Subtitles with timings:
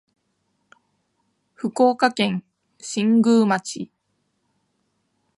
[1.53, 2.43] 福岡県
[2.79, 3.91] 新宮町